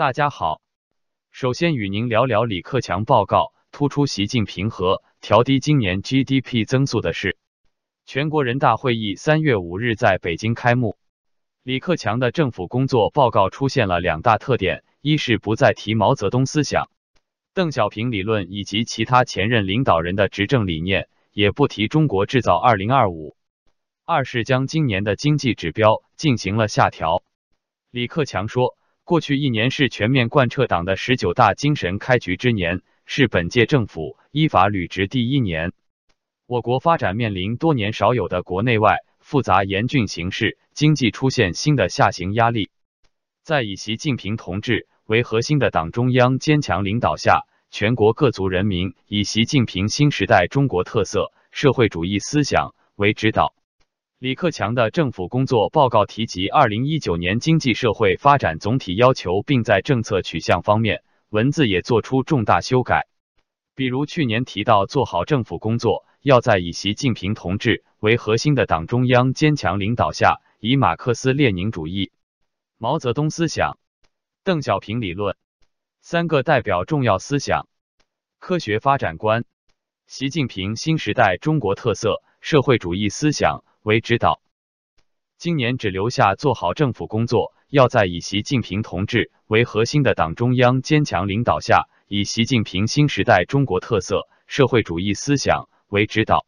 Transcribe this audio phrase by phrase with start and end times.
[0.00, 0.62] 大家好，
[1.30, 7.36] 首先与您聊聊李克强报告突出习近平和调低今年 GDP 增速的事。
[8.06, 10.96] 全国人大会议三月五日在北京开幕，
[11.62, 16.88] 李克强的政府工作报告出现了两大特点：一是不再提毛泽东思想、
[17.52, 23.36] 邓小平理论以及其他前任领导人的执政理念，也不提中国制造二零二五；
[24.06, 27.22] 二是将今年的经济指标进行了下调。
[27.90, 28.78] 李克强说。
[29.10, 35.72] 过去一年是全面贯彻党的十九大精神开局之年，是本届政府依法履职第一年。
[36.46, 42.70] 我国发展面临多年少有的国内外复杂严峻形势，经济出现新的下行压力。
[43.42, 53.56] 在以习近平同志为核心的党中央坚强领导下，全国各族人民以习近平新时代中国特色社会主义思想为指导。
[54.20, 63.08] 李克强的政府工作报告提及二零一九年经济社会发展总体要求，并在政策取向方面文字也做出重大修改。
[63.74, 72.12] 比如去年提到做好政府工作，要在以习近平同志为核心的党中央坚强领导下，以马克思列宁主义、
[72.76, 73.78] 毛泽东思想、
[74.44, 75.34] 邓小平理论
[76.02, 77.68] 三个代表重要思想、
[78.38, 79.46] 科学发展观、
[80.06, 83.64] 习近平新时代中国特色社会主义思想。
[83.82, 84.42] 为指导，
[85.38, 96.44] 今年只留下做好政府工作，要在以习近平同志为核心的党中央坚强领导下，以习近平新时代中国特色社会主义思想为指导。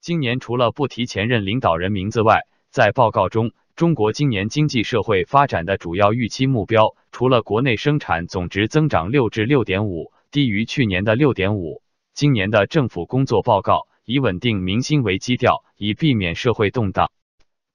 [0.00, 11.80] 今年除了不提前任领导人名字外，在报告中，中国今年经济社会发展的主要预期目标，除了国内生产总值增长六至六点五，低于去年的六点五，
[12.12, 13.86] 今年的政府工作报告。
[14.04, 17.10] 以稳定民心为基调，以避免社会动荡，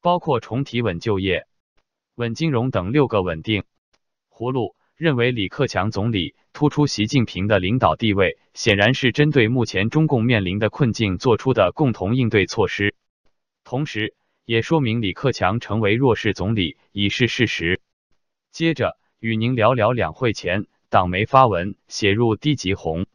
[0.02, 1.48] 包括重提稳就业、
[2.16, 3.64] 稳金融等六个稳定
[4.30, 4.76] 葫芦。
[4.96, 12.96] 认为李克强总理突出习近平的领导地位，显然是针对目前中共面临的困境做出的共同应对措施，
[13.64, 14.14] 同时
[14.44, 17.80] 也说明李克强成为弱势总理已是事实。
[18.52, 23.06] 接着与您聊聊两会前党媒发文写入低级红、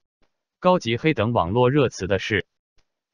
[0.61, 2.47] 高级黑等网络热词的事。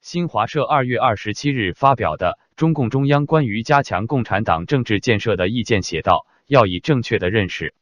[0.00, 7.74] 新华社二月二十七日发表的中共中央关于加强共产党政治建设的意见写道：要以正确的认识、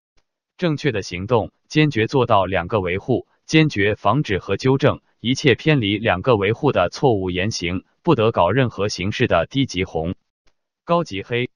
[0.57, 10.17] 正确的行动，坚决做到两个维护，坚决防止和纠正一切偏离两个维护的错误言行，不得搞任何形式的低级红、
[10.85, 11.51] 高级黑。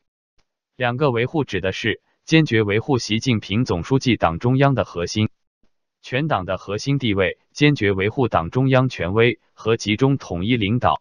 [0.76, 5.28] 两个维护指的是坚决维护习近平总书记党中央的核心。
[6.02, 11.00] 全党的核心地位，坚决维护党中央权威和集中统一领导。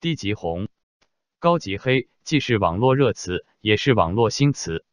[0.00, 0.66] 低级红、
[1.38, 4.84] 高级黑既是网络热词，也是网络新词。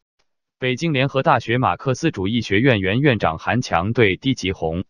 [0.59, 4.85] 北京联合大学马克思主义学院原院长韩强对低级红、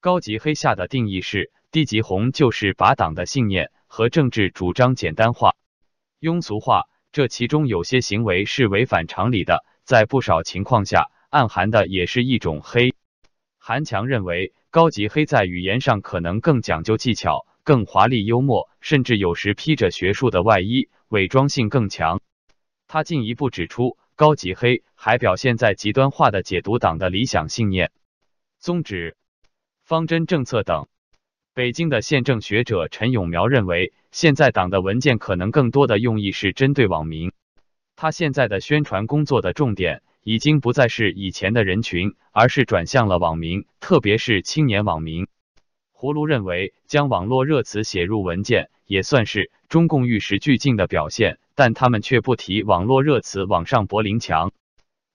[0.00, 5.54] 高级黑下的定义是：低级红就是把党的信念和政治主张简单化、
[6.18, 12.94] 庸俗化，这其中有些行为是违反常理的，在不少情况下暗含的也是一种黑。
[13.64, 22.20] 韩强认为，高级黑在语言上可能更讲究技巧、更华丽幽默，甚至有时披着学术的外衣，伪装性更强。
[22.88, 27.92] 他进一步指出，高级黑还表现在极端化的解读党的理想信念、
[28.58, 29.14] 宗旨、
[29.84, 30.88] 方针政策等。
[31.54, 37.30] 北京的宪政学者陈永苗认为，现在党的文件可能更多的用意是针对网民。
[37.94, 40.02] 他现在的宣传工作的重点。
[40.24, 45.26] 已经不再是以前的人群，而是转向了网民，特别是青年网民。
[45.92, 54.52] 葫芦认为，将网络热词写入文件也算是中共与时俱进的表现，但他们却不提网络热词网上柏林墙。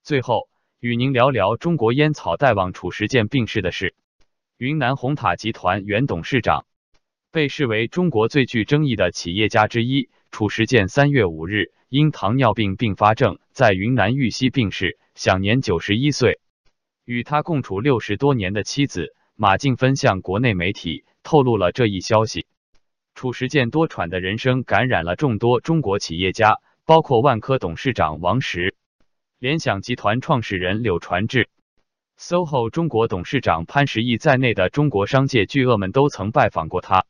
[0.03, 0.49] 最后，
[0.81, 3.95] 与您聊聊中国烟草大王褚时健病逝的事。
[4.57, 6.65] 云南红塔集团原董事长，
[7.31, 11.71] 被视为中国最具争议的企业家之一，褚时健三月五日。
[11.89, 16.39] 因糖尿病并发症在云南玉溪病逝，享年九十一岁。
[17.05, 22.45] 与他共处六十多年的妻子马静芬向国内媒体透露了这一消息。
[23.15, 28.75] 褚时健多舛的人生感染了众多中国企业家，包括万科董事长王石、
[29.39, 31.49] 联想集团创始人柳传志、
[32.19, 37.07] SOHO 中国董事长潘石屹在内的中国商界巨鳄们都曾拜访过他，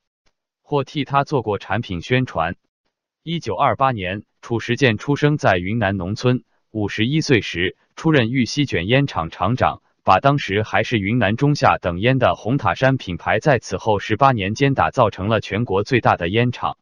[0.61, 2.55] 或替他做过产品宣传。
[3.29, 4.23] 一九二八年。
[4.39, 16.77] 褚时健出生在云南农村，五十一岁时出任玉溪卷烟厂厂长，把当时还是云南中下等烟的红塔山品牌，在此后十八年间打造成了全国最大的烟厂。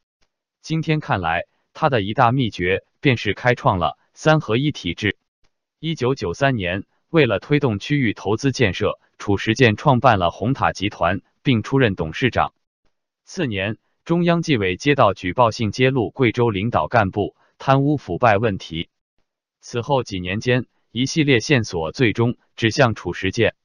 [0.61, 5.17] 今天看来，他的一大秘诀便是开创了三合一体制。
[5.79, 12.53] 一九九三年，为了推动区域投资建设，褚时健创办了红塔集团，并出任董事长。
[13.23, 18.87] 次年，中央纪委接到举报信，揭露贵州领导干部贪污腐败问题。
[19.61, 23.55] 此后几年间，一系列线索最终指向褚时健，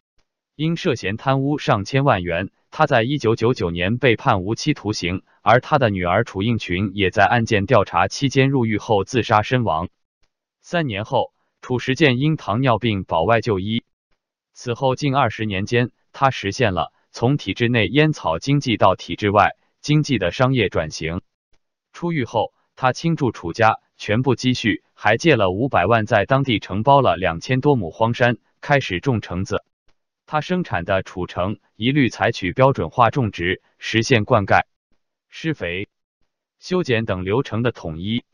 [0.57, 9.91] 因涉嫌贪污上千万元，他在一九九九年被判无期徒刑，而他的女儿褚应群也在案件调查期间入狱后自杀身亡。
[10.63, 13.85] 三年后，褚时健因糖尿病保外就医。
[14.55, 21.23] 此后近二十年间，他实现了从体制内烟草经济到体制外经济的商业转型。
[21.93, 29.65] 出狱后，他倾注楚家全部积蓄，还借了五百万，在当地承包了两千多亩荒山，开始种橙子。
[30.27, 34.63] 他生产的褚橙一律采取标准化种植，实现灌溉、
[35.29, 35.89] 施肥、
[36.59, 38.25] 修剪等流程的统一。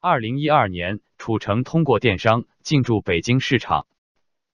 [0.00, 3.86] 二零一二年，褚橙通过电商进驻北京市场。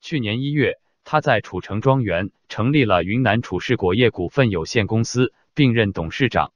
[0.00, 6.52] 去年一月，他在楚橙庄园成立了云南楚氏果业股份有限公司，并任董事长。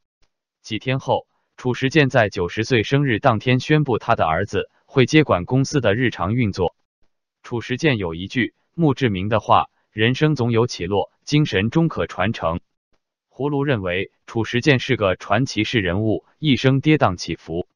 [0.62, 1.26] 几天后。
[1.56, 6.74] 褚时健在九十岁生日当天宣布，他的儿子会接管公司的日常运作。
[7.42, 12.60] 褚时健有一句墓志铭的话：“人生总有起落，精神终可传承。”
[13.28, 17.68] 葫芦认为，褚时健是个传奇式人物，一生跌宕起伏。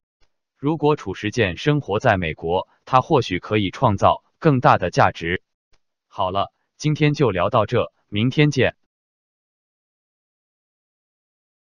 [0.57, 5.43] 如果褚时健生活在美国，他或许可以创造更大的价值。
[6.07, 8.75] 好了，今天就聊到这，明天见。